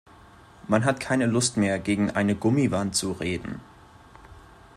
[0.67, 3.61] Man hat keine Lust mehr, gegen eine Gummiwand zu reden!